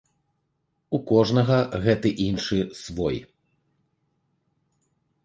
У 0.97 0.99
кожнага 1.11 1.57
гэты 1.83 2.09
іншы 2.29 2.59
свой. 2.81 3.17